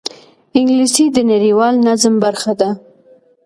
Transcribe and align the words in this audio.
انګلیسي 0.57 1.05
د 1.11 1.17
نړیوال 1.31 1.75
نظم 1.87 2.13
برخه 2.23 2.53
ده 2.59 2.69